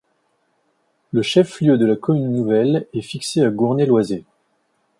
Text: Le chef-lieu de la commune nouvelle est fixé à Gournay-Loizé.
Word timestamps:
Le 1.11 1.21
chef-lieu 1.21 1.77
de 1.77 1.85
la 1.85 1.95
commune 1.95 2.31
nouvelle 2.33 2.87
est 2.91 3.01
fixé 3.03 3.43
à 3.45 3.51
Gournay-Loizé. 3.51 4.25